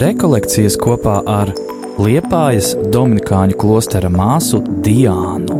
rekolekcijas 0.00 0.76
kopā 0.80 1.20
ar 1.26 1.50
Liepājas 2.00 2.72
Dominikāņu 2.92 3.56
klostera 3.60 4.08
māsu 4.12 4.60
Diānu. 4.84 5.58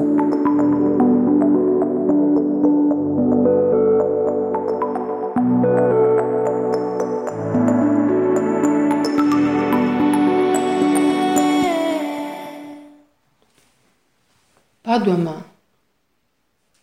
Padomā, 14.87 15.37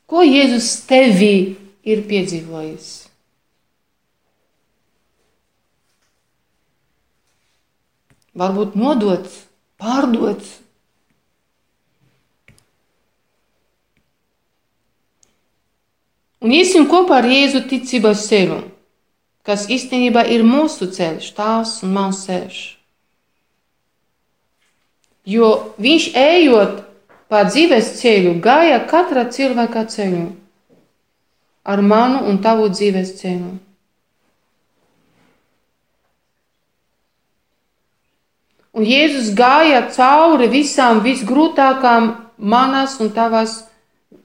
ko 0.07 0.23
Jēzus 0.23 0.71
tevī 0.87 1.33
ir 1.83 2.05
piedzīvojis? 2.07 3.06
Varbūt 8.37 8.77
nodots, 8.77 9.43
pārdots. 9.81 10.57
Un 16.43 16.53
iesim 16.53 16.85
kopā 16.89 17.17
ar 17.23 17.27
Jēzu 17.27 17.63
ticības 17.67 18.27
ceļu, 18.29 18.61
kas 19.47 19.65
īstenībā 19.73 20.27
ir 20.29 20.45
mūsu 20.45 20.89
ceļš, 20.93 21.31
tās 21.33 21.79
un 21.83 21.95
mans 21.97 22.21
ceļš. 22.27 22.59
Jo 25.27 25.47
viņš 25.81 26.11
ejot 26.15 26.83
pa 27.27 27.41
dzīves 27.49 27.97
ceļu, 27.99 28.37
gāja 28.43 28.79
katra 28.87 29.25
cilvēka 29.33 29.87
ceļu, 29.91 30.27
ar 31.67 31.81
manu 31.83 32.21
un 32.29 32.37
tavu 32.43 32.69
dzīves 32.71 33.17
ceļu. 33.19 33.55
Un 38.77 38.85
Jēzus 38.85 39.31
gāja 39.33 39.87
cauri 39.89 40.51
visām 40.53 40.99
visgrūtākām 41.01 42.11
manas 42.37 42.99
un 43.01 43.09
tavas 43.09 43.63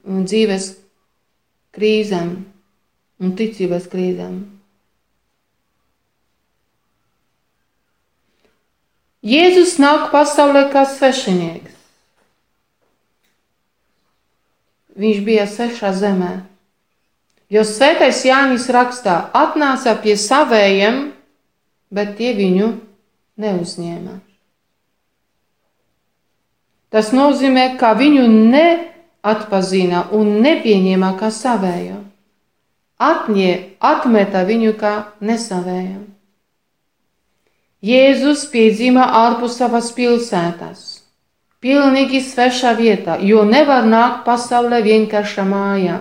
dzīves 0.05 0.67
krīzēm 1.73 2.35
un 3.23 3.31
ticības 3.39 3.87
krīzēm. 3.89 4.35
Jēzus 9.23 9.79
nāk 9.81 10.11
pasaulē 10.11 10.67
kā 10.69 10.83
svešinieks. 10.91 11.79
Viņš 14.99 15.21
bija 15.25 15.47
svešā 15.49 15.89
zemē. 15.97 16.33
Jo 17.49 17.63
svētais 17.65 18.21
Jānis 18.27 18.67
rakstā, 18.69 19.15
atnāca 19.33 19.95
pie 20.03 20.13
savējiem, 20.19 21.01
bet 21.89 22.13
tie 22.19 22.35
viņu 22.37 22.69
neuzņēma. 23.41 24.19
Tas 26.93 27.09
nozīmē, 27.09 27.73
ka 27.81 27.95
viņu 27.97 28.27
neatpazina 28.29 30.05
un 30.13 30.35
nepieņēma 30.45 31.15
kā 31.17 31.31
savējo. 31.33 32.03
Atņē, 33.01 33.53
atmeta 33.81 34.43
viņu 34.45 34.75
kā 34.77 34.91
nesavējo. 35.25 36.03
Jēzus 37.83 38.45
piedzima 38.53 39.07
ārpus 39.25 39.57
savas 39.59 39.89
pilsētas, 39.97 40.83
pilnīgi 41.59 42.21
svešā 42.23 42.77
vietā, 42.77 43.17
jo 43.19 43.41
nevar 43.43 43.89
nākt 43.89 44.21
pasaulē 44.29 44.79
vienkārša 44.85 45.43
mājā. 45.49 45.97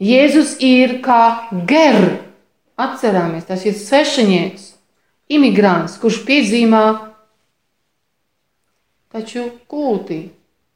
Jēzus 0.00 0.56
ir 0.62 1.00
kā 1.02 1.50
ger, 1.68 1.98
atcerāmies, 2.78 3.50
tas 3.50 3.66
ir 3.66 3.74
svešinieks, 3.76 4.70
imigrants, 5.28 5.98
kurš 6.00 6.22
piedzīvā 6.30 6.86
taču 9.12 9.48
kūtī, 9.70 10.30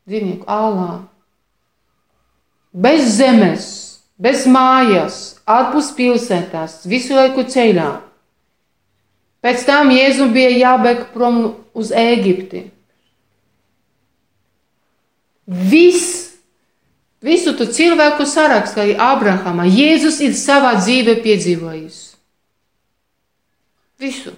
dzīvnieku 0.06 0.47
ālā. 0.51 0.91
Bez 2.77 3.16
zemes, 3.16 3.69
bez 4.21 4.44
mājas, 4.50 5.38
ārpus 5.49 5.91
pilsētās, 5.97 6.83
visu 6.88 7.16
laiku 7.16 7.47
ceļā. 7.49 7.91
Pēc 9.44 9.66
tam 9.69 9.93
Jēzum 9.94 10.33
bija 10.34 10.53
jābēg 10.53 11.06
prom 11.15 11.43
uz 11.77 11.93
Ēģipti. 11.94 12.65
Viss, 15.47 16.33
visu 17.22 17.53
tu 17.56 17.69
cilvēku 17.71 18.27
sarakstu, 18.27 18.83
arī 18.83 18.97
Abrahama, 18.99 19.69
Jēzus 19.71 20.19
ir 20.27 20.34
savā 20.34 20.75
dzīvē 20.81 21.21
piedzīvojis. 21.22 22.00
Visu. 24.03 24.34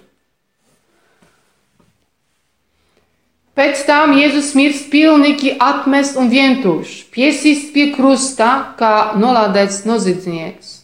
Pēc 3.59 3.81
tam 3.83 4.13
Jēzus 4.15 4.53
mirst 4.55 4.85
pilnīgi 4.87 5.57
atmest 5.59 6.15
un 6.15 6.29
vientuļš, 6.31 6.93
piesist 7.11 7.73
pie 7.75 7.89
krusta, 7.91 8.75
kā 8.79 9.17
nolādēts 9.19 9.81
noziedznieks. 9.83 10.77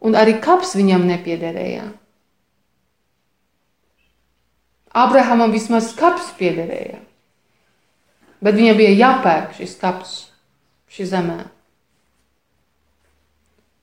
Un 0.00 0.16
arī 0.16 0.38
kaps 0.40 0.72
viņam 0.78 1.04
nepiederēja. 1.10 1.90
Abrahamam 4.96 5.52
vismaz 5.52 5.92
kaps 5.96 6.32
piederēja, 6.40 7.02
bet 8.40 8.56
viņam 8.56 8.80
bija 8.80 8.96
jāpērk 8.96 9.52
šis 9.60 9.76
kaps, 9.80 10.16
šī 10.88 11.12
zemē. 11.12 11.40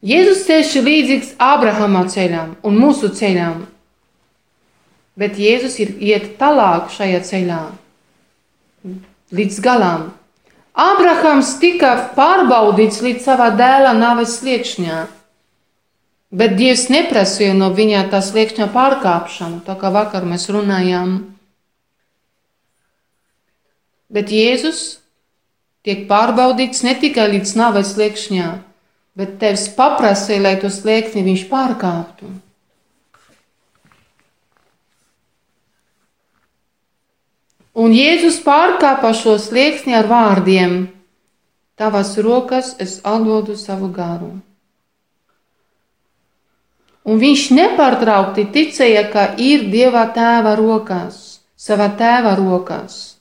Jēzus 0.10 0.46
ir 0.50 0.90
līdzīgs 0.90 1.36
Abrahama 1.38 2.08
ceļam 2.10 2.56
un 2.66 2.82
mūsu 2.82 3.14
ceļam 3.14 3.68
bet 5.20 5.40
Jēzus 5.40 5.76
ir 5.84 5.92
iet 6.00 6.32
tālāk 6.40 6.94
šajā 6.96 7.20
ceļā, 7.28 7.60
līdz 9.36 9.60
galam. 9.66 10.10
Abrahams 10.80 11.58
tika 11.60 11.92
pārbaudīts 12.16 13.02
līdz 13.04 13.26
savā 13.26 13.50
dēla 13.60 13.92
nāves 13.98 14.38
sliekšņā, 14.40 15.00
bet 16.40 16.56
Dievs 16.60 16.88
neprasīja 16.94 17.58
no 17.58 17.72
viņa 17.76 18.06
tā 18.14 18.22
sliekšņa 18.24 18.70
pārkāpšanu, 18.72 19.60
tā 19.68 19.76
kā 19.82 19.92
vakar 19.92 20.28
mēs 20.30 20.48
runājām. 20.54 21.18
Bet 24.10 24.32
Jēzus 24.34 25.02
tiek 25.86 26.08
pārbaudīts 26.10 26.86
ne 26.88 26.96
tikai 27.02 27.28
līdz 27.36 27.58
nāves 27.60 27.92
sliekšņā, 27.98 28.52
bet 29.20 29.36
Tevs 29.42 29.68
paprasīja, 29.76 30.46
lai 30.46 30.56
to 30.62 30.72
slieksni 30.72 31.26
viņš 31.28 31.50
pārkāptu. 31.52 32.32
Un 37.78 37.94
Jēzus 37.94 38.40
pārkāpa 38.42 39.14
šo 39.14 39.38
slieksni 39.38 39.94
ar 39.94 40.08
vārdiem: 40.10 40.88
Tavas 41.78 42.18
rokas 42.18 42.76
es 42.80 43.00
atdodu 43.04 43.56
savu 43.56 43.92
garu. 43.94 44.32
Un 47.06 47.22
viņš 47.22 47.46
nepārtraukti 47.56 48.50
ticēja, 48.54 49.06
ka 49.14 49.30
ir 49.38 49.70
Dieva 49.72 50.10
tēva 50.14 50.56
rokās, 50.60 51.40
savā 51.58 51.88
tēva 51.98 52.36
rokās. 52.38 53.19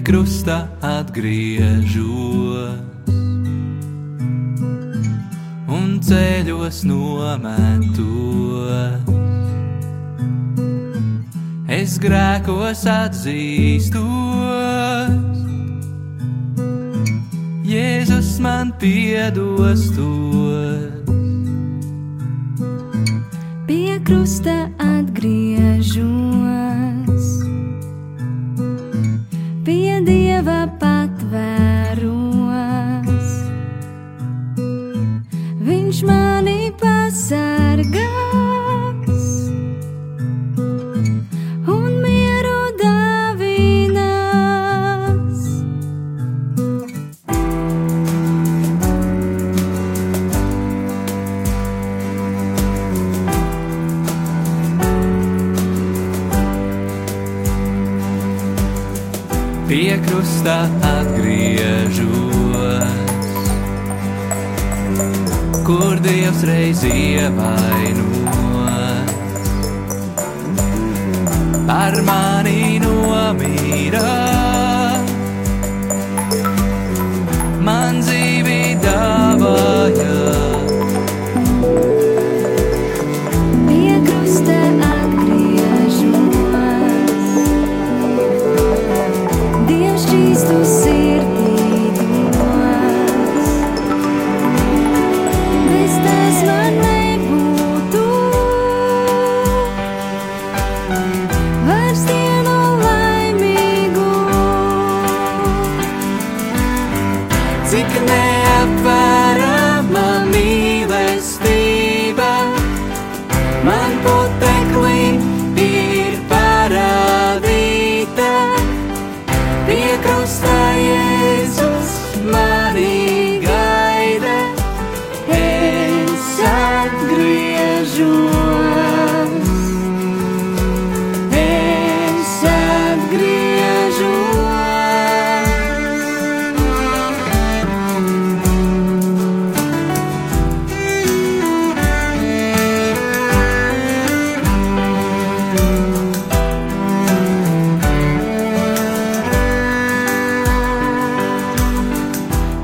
Pie 0.00 0.12
krusta 0.12 0.68
atgriežos 0.80 1.98
un 5.68 6.00
ceļos 6.00 6.84
nometos. 6.88 8.00
Es 11.68 11.98
grēkos 12.00 12.86
atzīstos, 12.88 14.00
Jēzus 17.64 18.40
man 18.40 18.72
piedos 18.80 19.90
tos. 19.94 21.12
Pie 23.68 24.00
krusta 24.04 24.70
atgriežos 24.78 26.39
kur 65.70 65.96
Dievs 66.02 66.40
reiz 66.48 66.80
ievainots. 66.82 68.00
Par 71.68 71.94
mani 72.08 72.80
nomīra, 72.82 74.29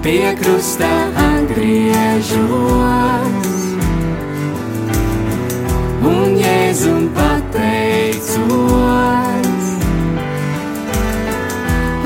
Pie 0.06 0.30
krusta 0.38 0.86
atgriežos 1.18 2.36
un 6.06 6.36
Jēzum 6.38 7.08
pateicos 7.16 8.44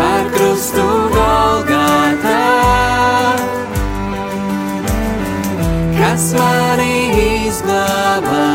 par 0.00 0.25
krustu 0.32 0.87
Golgatā, 1.12 2.41
kas 6.00 6.25
mani 6.41 6.97
izglābā. 7.44 8.49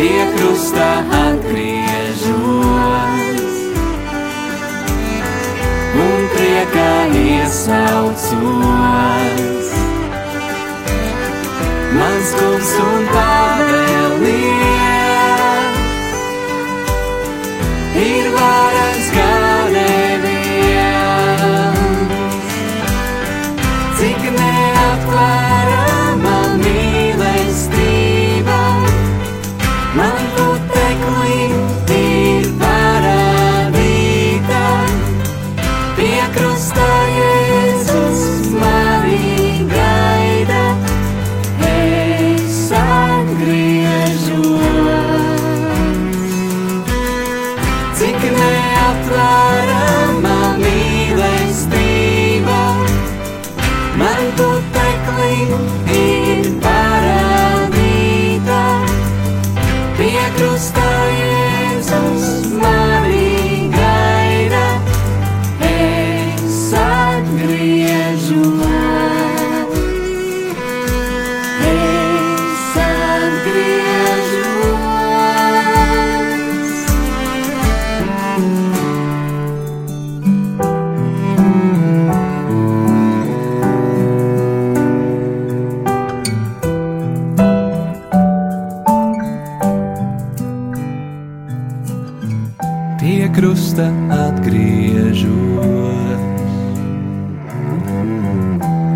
Pie 0.00 0.24
krusta 0.32 0.88
atgriežos 0.96 1.29
Mans 12.60 12.99
krusta 93.70 93.86
atgriežos 94.10 95.30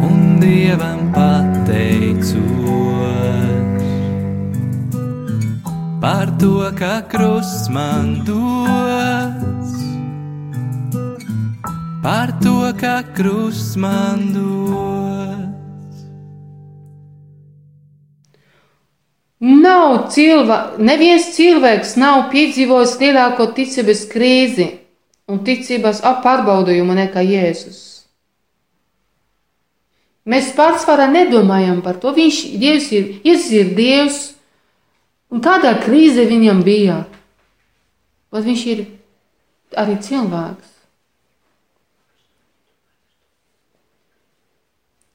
un 0.03 0.41
Dievam 0.41 1.13
pateicos 1.15 2.43
par 6.01 6.27
to, 6.39 6.73
ka 6.75 7.03
krusts 7.09 7.69
man 7.71 8.25
dos, 8.27 9.71
par 12.03 12.33
to, 12.43 12.75
ka 12.75 13.03
krusts 13.15 13.77
man 13.77 14.33
dos. 14.35 14.94
Nav 19.75 19.95
cilvēks, 20.13 20.79
neviens 20.79 21.33
cilvēks 21.35 21.97
nav 21.99 22.29
piedzīvojis 22.31 22.95
lielāko 23.01 23.49
ticības 23.57 24.05
krīzi 24.13 24.69
un 25.31 25.41
ticības 25.47 26.03
pārbaudījumu 26.23 26.95
nekā 26.99 27.25
Jēzus. 27.25 27.81
Mēs 30.31 30.53
pārsvarā 30.57 31.09
nedomājam 31.11 31.83
par 31.85 31.99
to. 32.01 32.15
Viņš 32.17 32.39
Dievs 32.61 32.87
ir, 32.97 33.09
Jēzus 33.27 33.51
ir 33.59 33.73
Dievs, 33.77 34.21
un 35.33 35.43
kādā 35.45 35.75
krīze 35.83 36.25
viņam 36.29 36.63
bija. 36.65 37.03
Bet 38.33 38.47
viņš 38.47 38.63
ir 38.73 38.87
arī 39.81 39.99
cilvēks. 40.07 40.71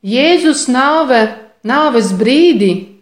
Jēzus 0.05 0.67
nāve, 0.71 1.23
nāves 1.67 2.13
brīdī 2.15 2.98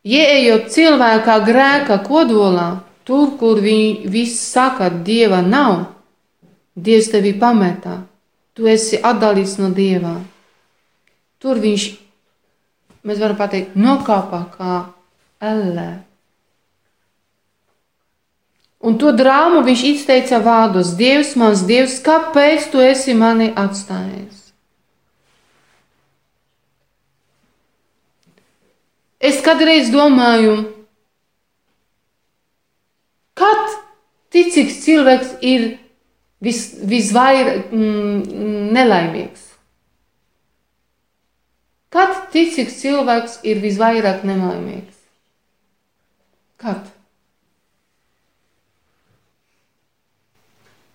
Ieejot 0.00 0.70
cilvēkā 0.72 1.34
grēka 1.44 1.98
kodolā, 2.06 2.80
tur, 3.04 3.34
kur 3.36 3.60
viņi 3.60 4.08
viss 4.08 4.40
saka, 4.48 4.88
dieva 4.88 5.42
nav, 5.44 5.90
dievs 6.72 7.10
tevi 7.12 7.34
pametā, 7.36 7.98
tu 8.56 8.64
esi 8.64 8.96
atdalīts 8.96 9.58
no 9.60 9.68
dieva. 9.76 10.14
Tur 11.40 11.60
viņš, 11.60 11.84
mēs 13.04 13.20
varam 13.20 13.36
pateikt, 13.36 13.76
nokāpā 13.76 14.40
kā 14.56 14.78
ellē. 15.40 15.90
Un 18.80 18.96
to 18.96 19.12
drāmu 19.12 19.60
viņš 19.66 19.82
izteica 19.84 20.40
vārdos: 20.40 20.94
Dievs, 20.96 21.34
mans 21.36 21.66
Dievs, 21.68 21.98
kāpēc 22.00 22.70
tu 22.72 22.80
esi 22.80 23.12
mani 23.12 23.50
atstājis? 23.52 24.39
Es 29.20 29.42
kādreiz 29.44 29.90
domāju, 29.92 30.54
kad 33.36 33.74
ticīgs 34.32 34.78
cilvēks 34.86 35.34
ir 35.44 35.66
vis, 36.40 36.62
visvairāk 36.88 37.68
mm, 37.68 38.70
nelaimīgs? 38.72 39.42
Kad 41.92 42.16
ticīgs 42.32 42.78
cilvēks 42.80 43.40
ir 43.44 43.60
visvairāk 43.60 44.24
nelaimīgs? 44.24 44.96
Kad? 46.60 46.88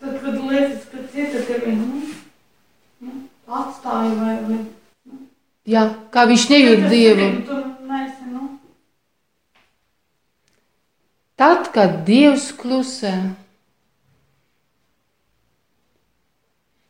Tad, 0.01 0.17
kad 0.24 0.41
liekas, 0.50 0.89
ka 0.89 1.05
cita 1.13 1.46
tevi 1.46 1.75
nu, 1.77 2.01
nu, 3.05 3.13
atstāja 3.46 4.17
vai, 4.17 4.34
vai 4.50 4.65
Jā, 5.65 5.88
kā 6.13 6.27
viņš 6.29 6.44
nejūt 6.51 6.84
Dievu. 6.91 7.27
Tu 7.48 7.55
neesi, 7.89 8.27
nu, 8.29 8.50
Tad, 11.75 11.91
kad 11.91 12.05
Dievs 12.08 12.53
klusē, 12.55 13.12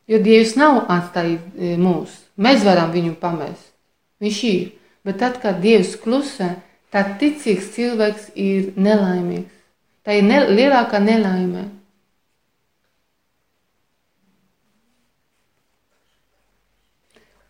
jo 0.06 0.20
Dievs 0.22 0.54
nav 0.62 0.84
atstājis 0.94 1.40
e, 1.58 1.72
mūs, 1.82 2.14
mēs 2.38 2.62
varam 2.68 2.92
viņu 2.94 3.16
pamest. 3.18 3.72
Viņš 4.22 4.42
ir. 4.52 4.68
Bet 5.06 5.18
tad, 5.22 5.40
kad 5.42 5.58
Dievs 5.62 5.96
klusē, 6.02 6.52
tad 6.94 7.16
ticīgs 7.18 7.72
cilvēks 7.74 8.30
ir 8.38 8.76
nelaimīgs. 8.78 9.50
Tā 10.06 10.20
ir 10.20 10.30
ne, 10.30 10.44
lielākā 10.54 11.02
nelaime. 11.02 11.66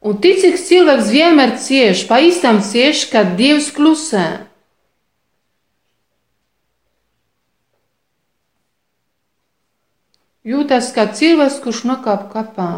Un 0.06 0.24
ticīgs 0.24 0.70
cilvēks 0.70 1.12
vienmēr 1.12 1.58
cieš, 1.60 2.08
pa 2.08 2.24
īstam 2.24 2.64
cieš, 2.64 3.10
kad 3.12 3.36
Dievs 3.36 3.74
klusē. 3.76 4.46
Jūtas 10.46 10.92
kā 10.94 11.08
cilvēks, 11.10 11.58
kurš 11.64 11.80
nokāp 11.90 12.28
kapā. 12.30 12.70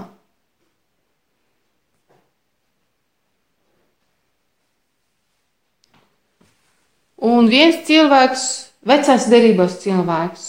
Un 7.27 7.50
viens 7.51 7.81
cilvēks, 7.83 8.45
vecās 8.88 9.25
derības 9.27 9.81
cilvēks, 9.81 10.45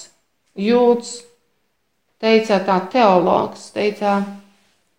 jūtas, 0.63 1.25
teica 2.23 2.61
tā 2.63 2.79
teologs, 2.93 3.71
teica, 3.75 4.21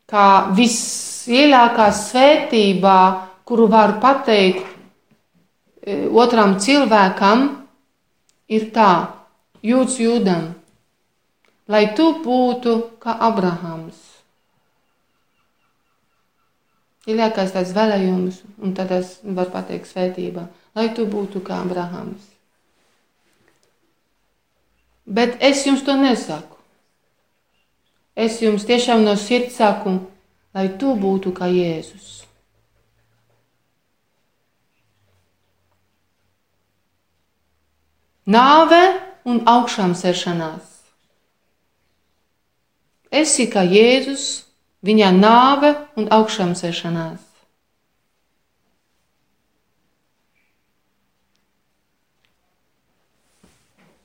ka 0.09 0.25
vislielākā 0.57 1.87
svētībā, 1.93 2.99
kuru 3.47 3.69
var 3.71 3.95
pateikt 4.03 4.65
e, 4.65 6.09
otram 6.09 6.57
cilvēkam, 6.59 7.47
ir 8.49 8.71
tā, 8.75 8.91
jūtas 9.63 10.01
jūdam, 10.01 10.49
lai 11.69 11.83
tu 11.95 12.07
būtu 12.25 12.75
kā 13.01 13.15
Abrahams. 13.29 13.97
Lielākais 17.07 17.53
tāds 17.53 17.73
vēlējums, 17.73 18.41
un 18.61 18.73
tad 18.77 18.91
es 18.93 19.17
varu 19.23 19.53
pateikt 19.53 19.89
svētībā, 19.89 20.45
lai 20.77 20.89
tu 20.97 21.05
būtu 21.09 21.41
kā 21.45 21.61
Abrahams. 21.63 22.25
Bet 25.09 25.39
es 25.41 25.63
jums 25.65 25.81
to 25.85 25.95
nesaku. 25.97 26.57
Es 28.19 28.41
jums 28.43 28.65
tiešām 28.67 29.05
no 29.05 29.15
sirds 29.17 29.55
saku, 29.57 29.95
lai 30.53 30.67
tu 30.77 30.91
būtu 30.99 31.31
kā 31.33 31.47
Jēzus. 31.49 32.17
Nāve 38.29 38.81
un 39.25 39.39
augšām 39.49 39.95
sēšanās. 39.97 40.78
Esi 43.09 43.47
kā 43.49 43.63
Jēzus, 43.65 44.45
viņa 44.85 45.09
nāve 45.15 45.73
un 45.97 46.07
augšām 46.13 46.53
sēšanās. 46.57 47.25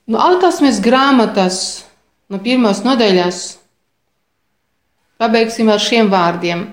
No 0.05 0.21
Alkasmes 0.21 0.77
grāmatas, 0.85 1.85
no 2.29 2.37
pirmās 2.41 2.83
nodaļas, 2.85 3.39
pabeigsim 5.21 5.71
ar 5.73 5.81
šiem 5.81 6.11
vārdiem. 6.13 6.67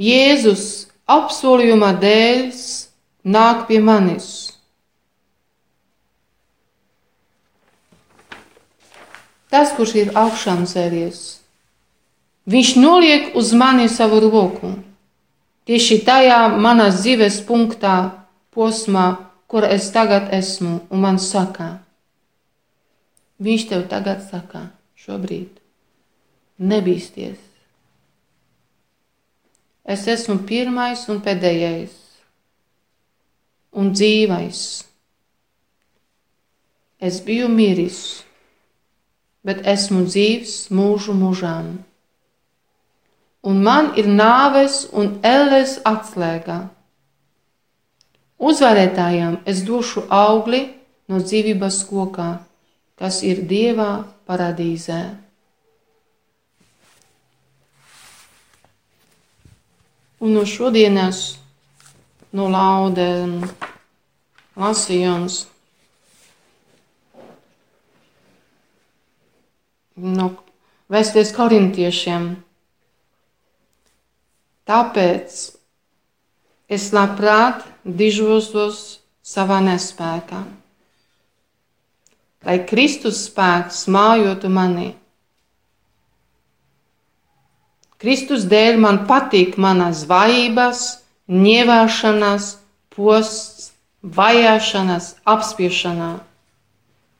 Jēzus 0.00 0.86
apsolījuma 1.04 1.92
dēļ 2.00 2.56
nāk 3.36 3.66
pie 3.68 3.82
manis. 3.84 4.53
Tas, 9.54 9.70
kurš 9.76 9.92
ir 10.00 10.08
augšām 10.18 10.64
cēlies, 10.66 11.18
viņš 12.50 12.70
noliek 12.82 13.36
uz 13.38 13.52
mani 13.54 13.86
savu 13.86 14.18
roku. 14.24 14.72
Tieši 15.62 16.00
tajā 16.02 16.40
manā 16.58 16.88
dzīves 16.90 17.36
punktā, 17.46 18.24
posmā, 18.50 19.04
kur 19.46 19.62
es 19.62 19.86
tagad 19.94 20.32
esmu, 20.34 20.80
un 20.90 21.04
man 21.06 21.20
saka, 21.22 21.68
viņš 23.38 23.68
tev 23.70 23.86
tagad 23.94 24.26
saka, 24.26 24.64
šobrīd, 24.98 25.54
nebīsties. 26.58 27.38
Es 29.86 30.08
esmu 30.10 30.40
pirmais 30.50 31.06
un 31.12 31.22
pēdējais, 31.22 31.94
un 33.78 33.94
dzīvais. 33.94 34.60
Es 36.98 37.22
biju 37.22 37.46
miris, 37.54 38.24
bet 39.44 39.64
esmu 39.68 40.04
dzīvs 40.08 40.54
mūžu 40.72 41.14
mūžām. 41.16 41.74
Un 43.44 43.60
man 43.64 43.92
ir 44.00 44.08
nāves 44.08 44.86
un 44.96 45.18
elles 45.20 45.76
atslēga. 45.84 46.62
Uzvarētājiem 48.40 49.42
es 49.48 49.60
došu 49.68 50.06
augli 50.08 50.64
no 51.12 51.20
dzīvības 51.20 51.82
kokā, 51.90 52.30
kas 52.96 53.20
ir 53.22 53.44
Dievā 53.48 53.90
paradīzē. 54.24 55.02
Un 60.24 60.32
no 60.32 60.46
šodienas, 60.48 61.34
no 62.32 62.48
laude 62.48 63.08
lasījums, 64.56 65.42
no 69.96 70.30
vēsties 70.90 71.32
korintiešiem. 71.36 72.34
Tāpēc 74.64 75.38
es 76.72 76.90
labprāt 76.96 77.64
dižosos 77.84 78.80
savā 79.24 79.60
nespējā, 79.64 80.42
lai 82.44 82.58
Kristus 82.68 83.24
spēks 83.28 83.84
mājotu 83.92 84.50
manī. 84.52 84.90
Kristus 88.00 88.44
dēļ 88.48 88.80
man 88.80 89.04
patīk 89.08 89.56
manas 89.60 90.02
vājības, 90.08 90.80
ņēvāšanas, 91.30 92.48
posts, 92.92 93.70
vajāšanas, 94.04 95.14
apspiešanā, 95.24 96.10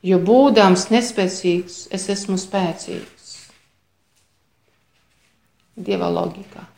jo 0.04 0.20
būdams 0.20 0.88
nespēcīgs, 0.92 1.86
es 1.94 2.08
esmu 2.12 2.36
spēcīgs. 2.40 3.32
Dieva 5.74 6.10
loģikā. 6.12 6.68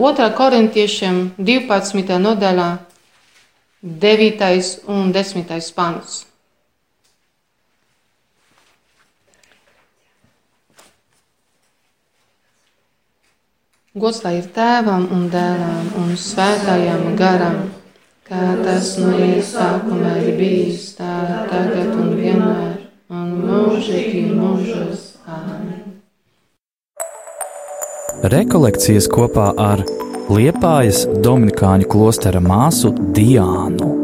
Otrā 0.00 0.30
korintiešiem 0.34 1.20
12. 1.38 2.16
nodaļā 2.24 2.70
9. 3.82 4.50
un 4.92 5.12
10. 5.12 5.70
pants. 5.76 6.18
Gods 14.00 14.20
lai 14.22 14.36
ir 14.38 14.46
tēvam 14.54 15.08
un 15.10 15.24
dēlam 15.32 15.88
un 15.98 16.12
svētājam 16.14 17.08
garam, 17.18 17.64
kā 18.30 18.50
tas 18.62 18.92
no 19.02 19.10
iesākuma 19.18 20.14
ir 20.22 20.36
bijis, 20.38 20.92
tā 20.98 21.14
tagad 21.50 21.90
un 21.98 22.12
vienmēr, 22.18 22.76
un 23.10 23.32
mūžīgi 23.42 24.28
mūžos. 24.30 25.06
Āmen. 25.30 25.98
Rekolekcijas 28.30 29.08
kopā 29.10 29.50
ar 29.58 29.82
Liepājas 30.30 31.06
Dominikāņu 31.24 31.90
klostera 31.90 32.42
māsu 32.44 32.94
Diānu. 33.16 33.99